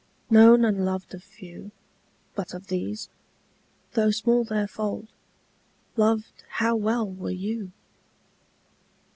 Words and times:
Known 0.31 0.65
and 0.65 0.83
loved 0.83 1.13
of 1.13 1.21
few, 1.23 1.69
But 2.33 2.55
of 2.55 2.69
these, 2.69 3.07
though 3.93 4.09
small 4.09 4.43
their 4.43 4.67
fold, 4.67 5.09
Loved 5.95 6.43
how 6.49 6.75
well 6.75 7.07
were 7.07 7.29
you! 7.29 7.71